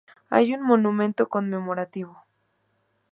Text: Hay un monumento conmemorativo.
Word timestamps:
Hay 0.31 0.51
un 0.55 0.63
monumento 0.63 1.29
conmemorativo. 1.29 2.17